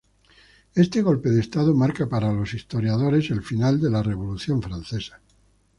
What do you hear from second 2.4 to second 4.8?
historiadores el final de la Revolución